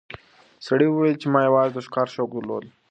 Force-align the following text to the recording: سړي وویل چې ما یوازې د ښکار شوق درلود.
سړي 0.65 0.87
وویل 0.89 1.15
چې 1.21 1.27
ما 1.33 1.41
یوازې 1.49 1.71
د 1.73 1.77
ښکار 1.87 2.07
شوق 2.15 2.29
درلود. 2.35 2.65